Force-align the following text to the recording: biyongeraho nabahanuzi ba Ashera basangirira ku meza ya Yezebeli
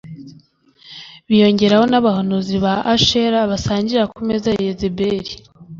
biyongeraho 1.27 1.85
nabahanuzi 1.91 2.55
ba 2.65 2.73
Ashera 2.93 3.39
basangirira 3.51 4.03
ku 4.13 4.19
meza 4.27 4.47
ya 4.53 4.61
Yezebeli 4.67 5.31